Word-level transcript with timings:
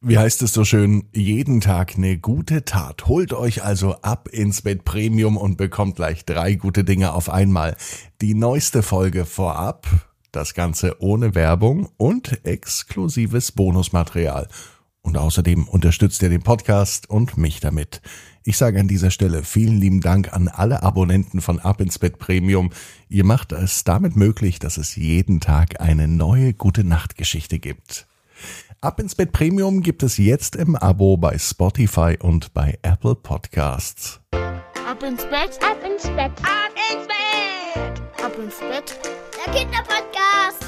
Wie 0.00 0.16
heißt 0.16 0.42
es 0.42 0.52
so 0.52 0.64
schön, 0.64 1.08
jeden 1.12 1.60
Tag 1.60 1.96
eine 1.96 2.18
gute 2.18 2.64
Tat. 2.64 3.08
Holt 3.08 3.32
euch 3.32 3.64
also 3.64 3.96
ab 4.02 4.28
ins 4.28 4.62
Bett 4.62 4.84
Premium 4.84 5.36
und 5.36 5.56
bekommt 5.56 5.96
gleich 5.96 6.24
drei 6.24 6.54
gute 6.54 6.84
Dinge 6.84 7.12
auf 7.14 7.28
einmal. 7.28 7.76
Die 8.20 8.34
neueste 8.34 8.84
Folge 8.84 9.24
vorab, 9.24 9.88
das 10.30 10.54
Ganze 10.54 11.02
ohne 11.02 11.34
Werbung 11.34 11.88
und 11.96 12.46
exklusives 12.46 13.50
Bonusmaterial. 13.50 14.46
Und 15.02 15.18
außerdem 15.18 15.66
unterstützt 15.66 16.22
ihr 16.22 16.28
den 16.28 16.42
Podcast 16.42 17.10
und 17.10 17.36
mich 17.36 17.58
damit. 17.58 18.00
Ich 18.44 18.56
sage 18.56 18.78
an 18.78 18.86
dieser 18.86 19.10
Stelle 19.10 19.42
vielen 19.42 19.78
lieben 19.78 20.00
Dank 20.00 20.32
an 20.32 20.46
alle 20.46 20.84
Abonnenten 20.84 21.40
von 21.40 21.58
Ab 21.58 21.80
ins 21.80 21.98
Bett 21.98 22.20
Premium. 22.20 22.70
Ihr 23.08 23.24
macht 23.24 23.50
es 23.50 23.82
damit 23.82 24.14
möglich, 24.14 24.60
dass 24.60 24.76
es 24.76 24.94
jeden 24.94 25.40
Tag 25.40 25.80
eine 25.80 26.06
neue 26.06 26.54
gute 26.54 26.84
Nachtgeschichte 26.84 27.58
gibt. 27.58 28.06
Ab 28.80 29.00
ins 29.00 29.16
Bett 29.16 29.32
Premium 29.32 29.82
gibt 29.82 30.04
es 30.04 30.18
jetzt 30.18 30.54
im 30.54 30.76
Abo 30.76 31.16
bei 31.16 31.36
Spotify 31.36 32.16
und 32.22 32.54
bei 32.54 32.78
Apple 32.82 33.16
Podcasts. 33.16 34.20
Ab 34.30 35.02
ins 35.02 35.24
Bett, 35.24 35.58
ab 35.68 35.78
ins 35.84 36.04
Bett, 36.04 36.30
ab 36.44 36.70
ins 36.92 37.08
Bett, 37.08 38.24
ab 38.24 38.32
ins 38.38 38.60
Bett. 38.60 38.96
Der 39.44 39.52
Kinderpodcast. 39.52 40.64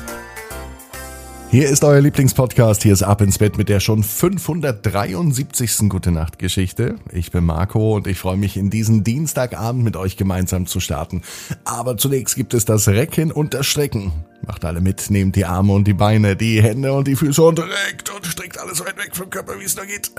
Hier 1.53 1.69
ist 1.69 1.85
euer 1.85 2.01
Lieblingspodcast. 2.01 2.83
Hier 2.83 2.93
ist 2.93 3.05
Ab 3.05 3.21
ins 3.21 3.39
Bett 3.39 3.57
mit 3.57 3.69
der 3.69 3.79
schon 3.79 4.03
573. 4.03 5.89
Gute 5.89 6.11
Nacht 6.11 6.41
Geschichte. 6.41 6.97
Ich 7.13 7.31
bin 7.31 7.45
Marco 7.45 7.95
und 7.95 8.09
ich 8.09 8.19
freue 8.19 8.37
mich, 8.37 8.57
in 8.57 8.71
diesen 8.71 9.05
Dienstagabend 9.05 9.85
mit 9.85 9.97
euch 9.97 10.17
gemeinsam 10.17 10.67
zu 10.67 10.81
starten. 10.81 11.23
Aber 11.65 11.97
zunächst 11.97 12.35
gibt 12.35 12.55
es 12.55 12.65
das 12.65 12.89
Recken 12.89 13.31
und 13.31 13.55
das 13.55 13.67
Strecken. 13.67 14.13
Macht 14.51 14.65
alle 14.65 14.81
mit, 14.81 15.11
nehmt 15.11 15.37
die 15.37 15.45
Arme 15.45 15.73
und 15.73 15.87
die 15.87 15.95
Beine, 15.95 16.35
die 16.35 16.61
Hände 16.61 16.93
und 16.93 17.07
die 17.07 17.15
Füße 17.15 17.41
und 17.41 17.61
reckt 17.61 18.11
und 18.13 18.27
streckt 18.27 18.59
alles 18.59 18.81
weit 18.81 18.99
weg 18.99 19.15
vom 19.15 19.31
Körper, 19.31 19.61
wie 19.61 19.65
es 19.65 19.77
nur 19.77 19.87
geht. 19.87 20.11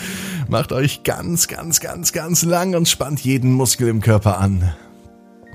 Macht 0.48 0.70
euch 0.70 1.02
ganz, 1.02 1.48
ganz, 1.48 1.80
ganz, 1.80 2.12
ganz 2.12 2.44
lang 2.44 2.76
und 2.76 2.88
spannt 2.88 3.18
jeden 3.18 3.50
Muskel 3.50 3.88
im 3.88 4.00
Körper 4.00 4.38
an. 4.38 4.72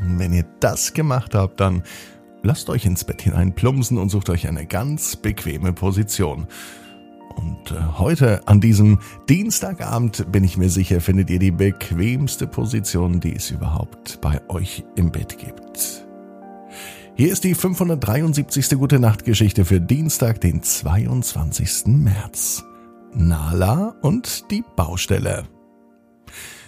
Und 0.02 0.19
wenn 0.19 0.33
ihr 0.33 0.44
das 0.59 0.94
gemacht 0.94 1.33
habt, 1.33 1.61
dann 1.61 1.83
lasst 2.44 2.69
euch 2.69 2.86
ins 2.86 3.05
Bett 3.05 3.22
hinein 3.22 3.55
plumpsen 3.55 3.97
und 3.97 4.09
sucht 4.09 4.30
euch 4.30 4.49
eine 4.49 4.66
ganz 4.66 5.16
bequeme 5.16 5.72
Position. 5.72 6.45
Und 7.38 7.72
äh, 7.72 7.81
heute 7.97 8.45
an 8.49 8.59
diesem 8.59 8.99
Dienstagabend 9.30 10.30
bin 10.30 10.44
ich 10.44 10.58
mir 10.58 10.70
sicher, 10.70 10.99
findet 10.99 11.30
ihr 11.30 11.39
die 11.39 11.52
bequemste 11.52 12.47
Position, 12.47 13.22
die 13.22 13.33
es 13.33 13.49
überhaupt 13.49 14.20
bei 14.20 14.42
euch 14.49 14.83
im 14.97 15.09
Bett 15.09 15.38
gibt. 15.38 16.05
Hier 17.17 17.31
ist 17.31 17.45
die 17.45 17.55
573. 17.55 18.71
Gute 18.77 18.99
Nacht 18.99 19.23
Geschichte 19.23 19.63
für 19.63 19.80
Dienstag, 19.80 20.41
den 20.41 20.61
22. 20.61 21.85
März. 21.85 22.66
Nala 23.13 23.95
und 24.02 24.52
die 24.52 24.66
Baustelle. 24.75 25.47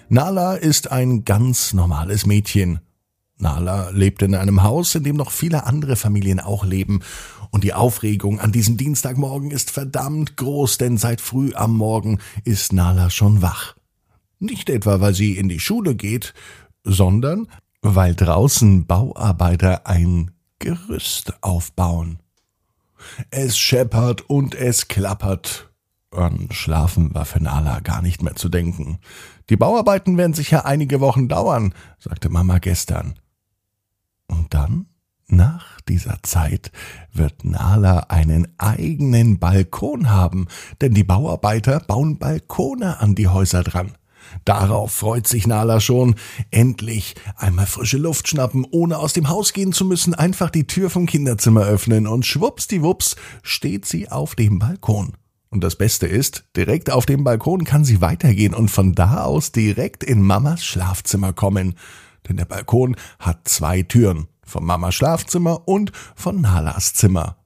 Nala 0.07 0.55
ist 0.55 0.89
ein 0.89 1.25
ganz 1.25 1.73
normales 1.73 2.25
Mädchen. 2.25 2.79
Nala 3.37 3.89
lebt 3.89 4.21
in 4.21 4.35
einem 4.35 4.63
Haus, 4.63 4.95
in 4.95 5.03
dem 5.03 5.17
noch 5.17 5.31
viele 5.31 5.65
andere 5.65 5.97
Familien 5.97 6.39
auch 6.39 6.63
leben. 6.63 7.01
Und 7.51 7.65
die 7.65 7.73
Aufregung 7.73 8.39
an 8.39 8.53
diesem 8.53 8.77
Dienstagmorgen 8.77 9.51
ist 9.51 9.69
verdammt 9.71 10.37
groß, 10.37 10.77
denn 10.77 10.95
seit 10.95 11.19
früh 11.19 11.53
am 11.55 11.75
Morgen 11.75 12.19
ist 12.45 12.71
Nala 12.71 13.09
schon 13.09 13.41
wach. 13.41 13.75
Nicht 14.39 14.69
etwa, 14.69 15.01
weil 15.01 15.13
sie 15.13 15.33
in 15.33 15.49
die 15.49 15.59
Schule 15.59 15.93
geht, 15.93 16.33
sondern 16.85 17.49
weil 17.81 18.15
draußen 18.15 18.85
Bauarbeiter 18.85 19.87
ein 19.87 20.31
Gerüst 20.59 21.41
aufbauen. 21.41 22.19
Es 23.29 23.57
scheppert 23.57 24.21
und 24.29 24.55
es 24.55 24.87
klappert. 24.87 25.69
An 26.11 26.49
Schlafen 26.51 27.13
war 27.13 27.25
für 27.25 27.41
Nala 27.41 27.79
gar 27.81 28.01
nicht 28.01 28.23
mehr 28.23 28.35
zu 28.35 28.49
denken. 28.49 28.99
Die 29.49 29.57
Bauarbeiten 29.57 30.17
werden 30.17 30.33
sicher 30.33 30.65
einige 30.65 30.99
Wochen 30.99 31.27
dauern, 31.27 31.73
sagte 31.99 32.29
Mama 32.29 32.59
gestern. 32.59 33.19
Und 34.27 34.53
dann, 34.53 34.87
nach 35.27 35.81
dieser 35.81 36.23
Zeit, 36.23 36.71
wird 37.13 37.43
Nala 37.43 37.99
einen 38.09 38.47
eigenen 38.57 39.39
Balkon 39.39 40.09
haben, 40.09 40.47
denn 40.81 40.93
die 40.93 41.03
Bauarbeiter 41.03 41.81
bauen 41.81 42.17
Balkone 42.17 42.99
an 42.99 43.15
die 43.15 43.27
Häuser 43.27 43.63
dran. 43.63 43.97
Darauf 44.45 44.91
freut 44.91 45.27
sich 45.27 45.47
Nala 45.47 45.79
schon. 45.79 46.15
Endlich 46.51 47.15
einmal 47.35 47.65
frische 47.65 47.97
Luft 47.97 48.27
schnappen, 48.27 48.65
ohne 48.69 48.97
aus 48.97 49.13
dem 49.13 49.29
Haus 49.29 49.53
gehen 49.53 49.73
zu 49.73 49.85
müssen, 49.85 50.13
einfach 50.13 50.49
die 50.49 50.67
Tür 50.67 50.89
vom 50.89 51.05
Kinderzimmer 51.05 51.65
öffnen 51.65 52.07
und 52.07 52.25
schwuppsdiwupps 52.25 53.15
steht 53.43 53.85
sie 53.85 54.09
auf 54.09 54.35
dem 54.35 54.59
Balkon. 54.59 55.13
Und 55.49 55.63
das 55.63 55.77
Beste 55.77 56.07
ist, 56.07 56.43
direkt 56.55 56.91
auf 56.91 57.05
dem 57.05 57.23
Balkon 57.23 57.63
kann 57.63 57.85
sie 57.85 58.01
weitergehen 58.01 58.53
und 58.53 58.69
von 58.69 58.93
da 58.95 59.23
aus 59.23 59.51
direkt 59.51 60.03
in 60.03 60.21
Mamas 60.21 60.65
Schlafzimmer 60.65 61.31
kommen 61.33 61.75
denn 62.27 62.37
der 62.37 62.45
Balkon 62.45 62.95
hat 63.19 63.47
zwei 63.47 63.83
Türen, 63.83 64.27
von 64.43 64.63
Mamas 64.63 64.95
Schlafzimmer 64.95 65.67
und 65.67 65.91
von 66.15 66.41
Nalas 66.41 66.93
Zimmer. 66.93 67.37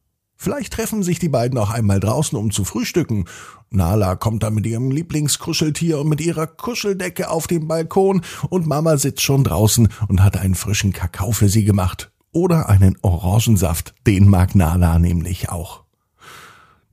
Vielleicht 0.44 0.74
treffen 0.74 1.04
sich 1.04 1.20
die 1.20 1.30
beiden 1.30 1.60
auch 1.60 1.70
einmal 1.70 2.00
draußen, 2.00 2.36
um 2.36 2.50
zu 2.50 2.66
frühstücken. 2.66 3.26
Nala 3.70 4.16
kommt 4.16 4.42
dann 4.42 4.56
mit 4.56 4.66
ihrem 4.66 4.90
Lieblingskuscheltier 4.90 6.00
und 6.00 6.10
mit 6.10 6.20
ihrer 6.20 6.48
Kuscheldecke 6.48 7.30
auf 7.30 7.46
den 7.46 7.68
Balkon 7.68 8.24
und 8.50 8.66
Mama 8.66 8.98
sitzt 8.98 9.22
schon 9.22 9.44
draußen 9.44 9.90
und 10.08 10.24
hat 10.24 10.38
einen 10.38 10.56
frischen 10.56 10.94
Kakao 10.94 11.32
für 11.32 11.48
sie 11.48 11.64
gemacht. 11.64 12.10
Oder 12.32 12.70
einen 12.70 12.98
Orangensaft, 13.04 13.94
den 14.08 14.28
mag 14.28 14.56
Nala 14.56 14.98
nämlich 14.98 15.50
auch. 15.50 15.84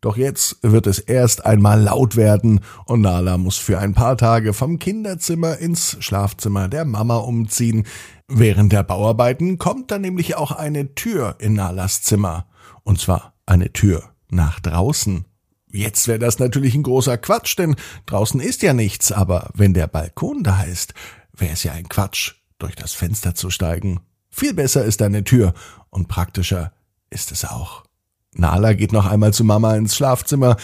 Doch 0.03 0.19
jetzt 0.19 0.59
wird 0.61 0.87
es 0.87 0.99
erst 0.99 1.47
einmal 1.47 1.81
laut 1.81 2.17
werden 2.17 2.61
und 2.85 3.01
Nala 3.01 3.39
muss 3.39 3.57
für 3.57 3.79
ein 3.79 3.95
paar 3.95 4.19
Tage 4.19 4.53
vom 4.53 4.79
Kinderzimmer 4.79 5.57
ins 5.57 5.97
Schlafzimmer 6.01 6.69
der 6.69 6.85
Mama 6.85 7.17
umziehen. 7.17 7.87
Während 8.29 8.73
der 8.73 8.83
Bauarbeiten 8.83 9.57
kommt 9.57 9.91
dann 9.91 10.03
nämlich 10.03 10.37
auch 10.37 10.53
eine 10.53 10.95
Tür 10.95 11.37
in 11.39 11.55
Nalas 11.55 12.03
Zimmer. 12.03 12.45
Und 12.85 13.01
zwar 13.01 13.38
eine 13.49 13.73
Tür 13.73 14.11
nach 14.31 14.61
draußen. 14.61 15.25
Jetzt 15.71 16.09
wäre 16.09 16.19
das 16.19 16.39
natürlich 16.39 16.75
ein 16.75 16.83
großer 16.83 17.19
Quatsch, 17.19 17.59
denn 17.59 17.77
draußen 18.07 18.41
ist 18.41 18.63
ja 18.63 18.73
nichts, 18.73 19.13
aber 19.13 19.51
wenn 19.55 19.75
der 19.75 19.87
Balkon 19.87 20.43
da 20.43 20.63
ist, 20.63 20.95
wäre 21.33 21.53
es 21.53 21.63
ja 21.63 21.73
ein 21.73 21.89
Quatsch, 21.89 22.35
durch 22.59 22.75
das 22.75 22.93
Fenster 22.93 23.35
zu 23.35 23.51
steigen. 23.51 24.01
Viel 24.31 24.55
besser 24.55 24.85
ist 24.85 25.03
eine 25.03 25.25
Tür 25.25 25.55
und 25.91 26.09
praktischer 26.09 26.73
ist 27.11 27.33
es 27.33 27.45
auch. 27.45 27.85
Nala 28.35 28.73
geht 28.73 28.93
noch 28.93 29.07
einmal 29.07 29.33
zu 29.33 29.45
Mama 29.45 29.75
ins 29.77 29.97
Schlafzimmer. 29.97 30.57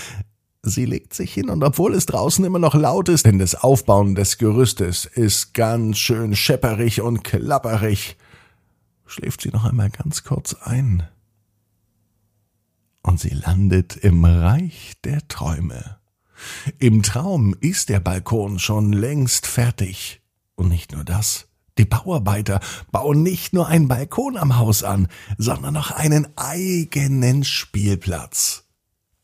Sie 0.63 0.87
legt 0.87 1.13
sich 1.13 1.33
hin 1.33 1.51
und 1.51 1.63
obwohl 1.63 1.95
es 1.95 2.07
draußen 2.07 2.45
immer 2.45 2.59
noch 2.59 2.75
laut 2.75 3.09
ist, 3.09 3.27
denn 3.27 3.39
das 3.39 3.55
Aufbauen 3.55 4.15
des 4.15 4.39
Gerüstes 4.39 5.05
ist 5.05 5.53
ganz 5.53 5.99
schön 5.99 6.35
schepperig 6.35 7.03
und 7.03 7.23
klapperig, 7.23 8.17
schläft 9.05 9.43
sie 9.43 9.51
noch 9.51 9.65
einmal 9.65 9.91
ganz 9.91 10.25
kurz 10.25 10.55
ein. 10.55 11.07
Und 13.07 13.21
sie 13.21 13.29
landet 13.29 13.97
im 13.97 14.25
Reich 14.25 14.95
der 15.05 15.29
Träume. 15.29 15.99
Im 16.79 17.03
Traum 17.03 17.55
ist 17.61 17.91
der 17.91 18.01
Balkon 18.01 18.59
schon 18.59 18.93
längst 18.93 19.47
fertig. 19.47 20.23
Und 20.57 20.71
nicht 20.71 20.93
nur 20.93 21.05
das. 21.05 21.47
Die 21.77 21.85
Bauarbeiter 21.85 22.61
bauen 22.93 23.23
nicht 23.23 23.53
nur 23.53 23.69
einen 23.69 23.89
Balkon 23.89 24.39
am 24.39 24.57
Haus 24.57 24.83
an, 24.83 25.09
sondern 25.37 25.75
noch 25.75 25.91
einen 25.91 26.27
eigenen 26.37 27.45
Spielplatz. 27.45 28.64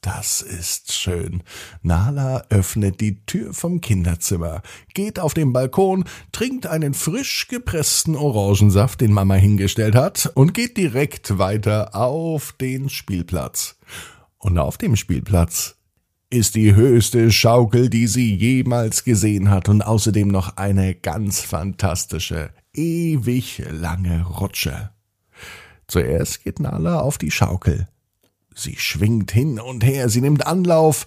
Das 0.00 0.40
ist 0.40 0.92
schön. 0.92 1.42
Nala 1.82 2.44
öffnet 2.48 3.02
die 3.02 3.26
Tür 3.26 3.52
vom 3.52 3.82
Kinderzimmer, 3.82 4.62
geht 4.94 5.18
auf 5.18 5.34
den 5.34 5.52
Balkon, 5.52 6.04
trinkt 6.32 6.66
einen 6.66 6.94
frisch 6.94 7.48
gepressten 7.48 8.16
Orangensaft, 8.16 9.02
den 9.02 9.12
Mama 9.12 9.34
hingestellt 9.34 9.94
hat, 9.94 10.32
und 10.34 10.54
geht 10.54 10.78
direkt 10.78 11.36
weiter 11.38 11.94
auf 11.94 12.52
den 12.52 12.88
Spielplatz. 12.88 13.76
Und 14.38 14.58
auf 14.58 14.78
dem 14.78 14.96
Spielplatz 14.96 15.76
ist 16.30 16.54
die 16.54 16.74
höchste 16.74 17.30
Schaukel, 17.30 17.90
die 17.90 18.06
sie 18.06 18.34
jemals 18.34 19.04
gesehen 19.04 19.50
hat 19.50 19.68
und 19.68 19.82
außerdem 19.82 20.28
noch 20.28 20.56
eine 20.56 20.94
ganz 20.94 21.42
fantastische, 21.42 22.54
ewig 22.72 23.62
lange 23.68 24.24
Rutsche. 24.24 24.92
Zuerst 25.88 26.42
geht 26.42 26.58
Nala 26.58 27.00
auf 27.00 27.18
die 27.18 27.30
Schaukel. 27.30 27.86
Sie 28.62 28.76
schwingt 28.76 29.32
hin 29.32 29.58
und 29.58 29.82
her, 29.84 30.10
sie 30.10 30.20
nimmt 30.20 30.46
Anlauf, 30.46 31.06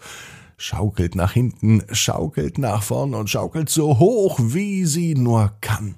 schaukelt 0.58 1.14
nach 1.14 1.34
hinten, 1.34 1.84
schaukelt 1.92 2.58
nach 2.58 2.82
vorn 2.82 3.14
und 3.14 3.30
schaukelt 3.30 3.70
so 3.70 4.00
hoch, 4.00 4.40
wie 4.42 4.86
sie 4.86 5.14
nur 5.14 5.54
kann. 5.62 5.94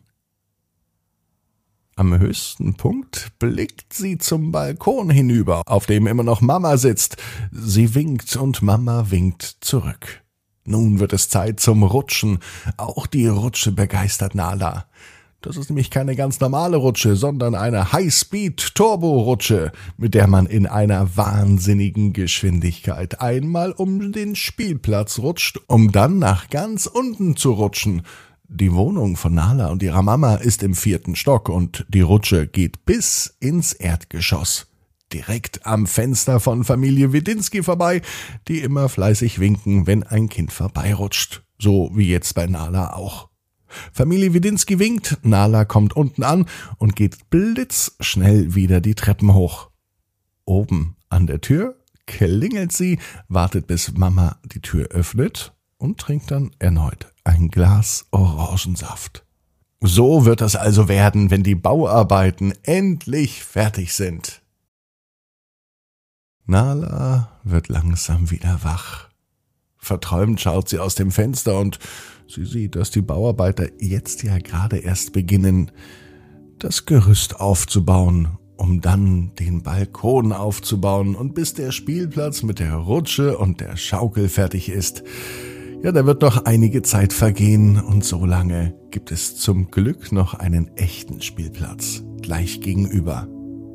Am 1.95 2.19
höchsten 2.19 2.73
Punkt 2.73 3.31
blickt 3.39 3.93
sie 3.93 4.17
zum 4.17 4.51
Balkon 4.51 5.09
hinüber, 5.09 5.61
auf 5.65 5.85
dem 5.85 6.07
immer 6.07 6.23
noch 6.23 6.41
Mama 6.41 6.75
sitzt. 6.75 7.15
Sie 7.53 7.95
winkt 7.95 8.35
und 8.35 8.61
Mama 8.61 9.11
winkt 9.11 9.43
zurück. 9.61 10.23
Nun 10.65 10.99
wird 10.99 11.13
es 11.13 11.29
Zeit 11.29 11.61
zum 11.61 11.83
Rutschen. 11.83 12.39
Auch 12.75 13.07
die 13.07 13.27
Rutsche 13.27 13.71
begeistert 13.71 14.35
Nala. 14.35 14.87
Das 15.45 15.57
ist 15.57 15.69
nämlich 15.69 15.91
keine 15.91 16.15
ganz 16.15 16.39
normale 16.39 16.77
Rutsche, 16.77 17.15
sondern 17.15 17.53
eine 17.53 17.93
High-Speed-Turbo-Rutsche, 17.93 19.71
mit 19.95 20.15
der 20.15 20.25
man 20.25 20.47
in 20.47 20.65
einer 20.65 21.15
wahnsinnigen 21.15 22.13
Geschwindigkeit 22.13 23.21
einmal 23.21 23.71
um 23.71 24.11
den 24.11 24.35
Spielplatz 24.35 25.19
rutscht, 25.19 25.59
um 25.67 25.91
dann 25.91 26.17
nach 26.17 26.49
ganz 26.49 26.87
unten 26.87 27.35
zu 27.35 27.51
rutschen. 27.51 28.01
Die 28.47 28.73
Wohnung 28.73 29.17
von 29.17 29.35
Nala 29.35 29.67
und 29.67 29.83
ihrer 29.83 30.01
Mama 30.01 30.37
ist 30.37 30.63
im 30.63 30.73
vierten 30.73 31.15
Stock 31.15 31.47
und 31.47 31.85
die 31.89 32.01
Rutsche 32.01 32.47
geht 32.47 32.83
bis 32.85 33.37
ins 33.39 33.73
Erdgeschoss. 33.73 34.65
Direkt 35.13 35.63
am 35.67 35.85
Fenster 35.85 36.39
von 36.39 36.63
Familie 36.63 37.13
Widinski 37.13 37.61
vorbei, 37.61 38.01
die 38.47 38.61
immer 38.61 38.89
fleißig 38.89 39.37
winken, 39.39 39.85
wenn 39.85 40.01
ein 40.01 40.27
Kind 40.27 40.51
vorbeirutscht. 40.51 41.43
So 41.59 41.91
wie 41.93 42.09
jetzt 42.09 42.33
bei 42.33 42.47
Nala 42.47 42.93
auch. 42.93 43.29
Familie 43.91 44.33
Widinski 44.33 44.79
winkt, 44.79 45.17
Nala 45.23 45.65
kommt 45.65 45.95
unten 45.95 46.23
an 46.23 46.45
und 46.77 46.95
geht 46.95 47.29
blitzschnell 47.29 48.55
wieder 48.55 48.81
die 48.81 48.95
Treppen 48.95 49.33
hoch. 49.33 49.69
Oben 50.45 50.95
an 51.09 51.27
der 51.27 51.41
Tür 51.41 51.75
klingelt 52.05 52.71
sie, 52.71 52.99
wartet 53.27 53.67
bis 53.67 53.93
Mama 53.93 54.37
die 54.45 54.61
Tür 54.61 54.87
öffnet 54.87 55.53
und 55.77 55.99
trinkt 55.99 56.31
dann 56.31 56.51
erneut 56.59 57.11
ein 57.25 57.49
Glas 57.49 58.05
Orangensaft. 58.11 59.25
So 59.81 60.25
wird 60.25 60.41
es 60.41 60.55
also 60.55 60.87
werden, 60.87 61.31
wenn 61.31 61.43
die 61.43 61.55
Bauarbeiten 61.55 62.53
endlich 62.63 63.43
fertig 63.43 63.93
sind. 63.93 64.41
Nala 66.45 67.39
wird 67.43 67.69
langsam 67.69 68.29
wieder 68.31 68.63
wach. 68.63 69.09
Verträumt 69.77 70.39
schaut 70.39 70.69
sie 70.69 70.79
aus 70.79 70.95
dem 70.95 71.11
Fenster 71.11 71.59
und 71.59 71.79
sie 72.27 72.45
sieht, 72.45 72.75
dass 72.75 72.91
die 72.91 73.01
Bauarbeiter 73.01 73.67
jetzt 73.79 74.23
ja 74.23 74.37
gerade 74.37 74.77
erst 74.77 75.13
beginnen, 75.13 75.71
das 76.59 76.85
Gerüst 76.85 77.39
aufzubauen, 77.39 78.37
um 78.57 78.81
dann 78.81 79.31
den 79.39 79.63
Balkon 79.63 80.31
aufzubauen 80.31 81.15
und 81.15 81.33
bis 81.33 81.53
der 81.53 81.71
Spielplatz 81.71 82.43
mit 82.43 82.59
der 82.59 82.75
Rutsche 82.75 83.37
und 83.37 83.59
der 83.61 83.77
Schaukel 83.77 84.29
fertig 84.29 84.69
ist. 84.69 85.03
Ja, 85.83 85.91
da 85.91 86.05
wird 86.05 86.21
noch 86.21 86.45
einige 86.45 86.81
Zeit 86.81 87.13
vergehen 87.13 87.79
und 87.79 88.03
so 88.03 88.25
lange 88.25 88.73
gibt 88.91 89.11
es 89.11 89.35
zum 89.35 89.69
Glück 89.69 90.11
noch 90.11 90.33
einen 90.33 90.75
echten 90.77 91.21
Spielplatz 91.21 92.03
gleich 92.21 92.61
gegenüber. 92.61 93.27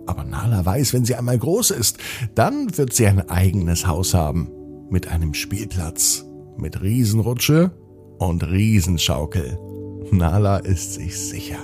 Aber 0.07 0.25
Nala 0.25 0.65
weiß, 0.65 0.93
wenn 0.93 1.05
sie 1.05 1.15
einmal 1.15 1.39
groß 1.39 1.71
ist, 1.71 1.99
dann 2.35 2.77
wird 2.77 2.93
sie 2.93 3.07
ein 3.07 3.29
eigenes 3.29 3.87
Haus 3.87 4.15
haben 4.15 4.51
mit 4.91 5.07
einem 5.07 5.35
Spielplatz, 5.35 6.25
mit 6.57 6.83
Riesenrutsche 6.83 7.71
und 8.21 8.47
Riesenschaukel. 8.47 9.59
Nala 10.13 10.59
ist 10.59 10.95
sich 10.95 11.19
sicher. 11.19 11.59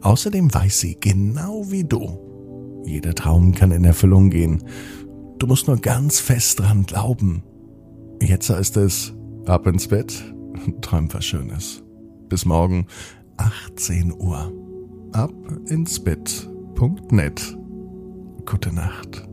Außerdem 0.00 0.52
weiß 0.52 0.80
sie, 0.80 0.96
genau 0.98 1.70
wie 1.70 1.84
du, 1.84 2.82
jeder 2.84 3.14
Traum 3.14 3.52
kann 3.52 3.72
in 3.72 3.84
Erfüllung 3.84 4.30
gehen. 4.30 4.64
Du 5.38 5.46
musst 5.46 5.68
nur 5.68 5.78
ganz 5.78 6.20
fest 6.20 6.60
dran 6.60 6.84
glauben. 6.84 7.42
Jetzt 8.22 8.50
heißt 8.50 8.76
es, 8.78 9.14
ab 9.46 9.66
ins 9.66 9.88
Bett, 9.88 10.22
träum 10.80 11.12
was 11.12 11.24
Schönes. 11.24 11.82
Bis 12.28 12.44
morgen, 12.44 12.86
18 13.36 14.12
Uhr. 14.12 14.52
Ab 15.12 15.32
ins 15.66 15.98
Bett.net. 15.98 17.56
Gute 18.46 18.72
Nacht. 18.72 19.29